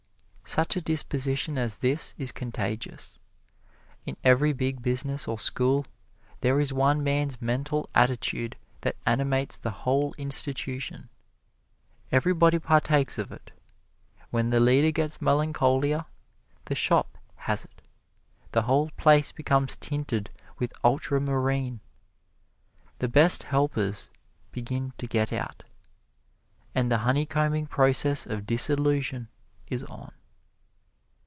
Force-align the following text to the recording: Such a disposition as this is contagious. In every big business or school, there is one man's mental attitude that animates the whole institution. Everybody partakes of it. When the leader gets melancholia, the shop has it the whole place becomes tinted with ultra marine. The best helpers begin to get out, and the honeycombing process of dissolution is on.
Such 0.43 0.75
a 0.75 0.81
disposition 0.81 1.57
as 1.57 1.77
this 1.77 2.13
is 2.17 2.33
contagious. 2.33 3.21
In 4.05 4.17
every 4.21 4.51
big 4.51 4.81
business 4.81 5.25
or 5.25 5.39
school, 5.39 5.85
there 6.41 6.59
is 6.59 6.73
one 6.73 7.01
man's 7.01 7.41
mental 7.41 7.89
attitude 7.95 8.57
that 8.81 8.97
animates 9.05 9.57
the 9.57 9.71
whole 9.71 10.13
institution. 10.17 11.07
Everybody 12.11 12.59
partakes 12.59 13.17
of 13.17 13.31
it. 13.31 13.51
When 14.29 14.49
the 14.49 14.59
leader 14.59 14.91
gets 14.91 15.21
melancholia, 15.21 16.05
the 16.65 16.75
shop 16.75 17.17
has 17.47 17.63
it 17.63 17.81
the 18.51 18.63
whole 18.63 18.89
place 18.97 19.31
becomes 19.31 19.77
tinted 19.77 20.29
with 20.59 20.73
ultra 20.83 21.21
marine. 21.21 21.79
The 22.99 23.07
best 23.07 23.43
helpers 23.43 24.09
begin 24.51 24.91
to 24.97 25.07
get 25.07 25.31
out, 25.31 25.63
and 26.75 26.91
the 26.91 26.97
honeycombing 27.07 27.67
process 27.67 28.25
of 28.25 28.45
dissolution 28.45 29.29
is 29.69 29.85
on. 29.85 30.11